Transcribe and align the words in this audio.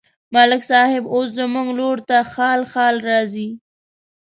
ملک 0.35 0.61
صاحب 0.71 1.03
اوس 1.13 1.27
زموږ 1.39 1.67
لوري 1.79 2.03
ته 2.09 2.17
خال 2.33 2.61
خال 2.71 2.95
راځي. 3.09 3.49